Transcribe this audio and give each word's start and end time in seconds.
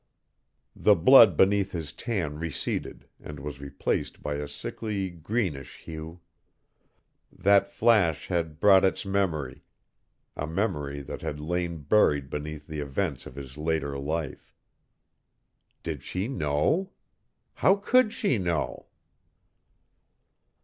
The 0.75 0.95
blood 0.95 1.37
beneath 1.37 1.73
his 1.73 1.93
tan 1.93 2.39
receded 2.39 3.07
and 3.19 3.39
was 3.39 3.61
replaced 3.61 4.23
by 4.23 4.33
a 4.33 4.47
sickly 4.47 5.11
greenish 5.11 5.77
hue. 5.77 6.21
That 7.31 7.67
flash 7.67 8.25
had 8.25 8.59
brought 8.59 8.83
its 8.83 9.05
memory 9.05 9.63
a 10.35 10.47
memory 10.47 11.03
that 11.03 11.21
had 11.21 11.39
lain 11.39 11.83
buried 11.83 12.31
beneath 12.31 12.65
the 12.65 12.79
events 12.79 13.27
of 13.27 13.35
his 13.35 13.57
later 13.59 13.95
life. 13.99 14.55
Did 15.83 16.01
she 16.01 16.27
know? 16.27 16.93
How 17.53 17.75
could 17.75 18.11
she 18.11 18.39
know? 18.39 18.87